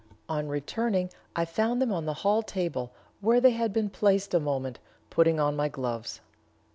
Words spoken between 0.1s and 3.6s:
On returning I found them on the hall table, where they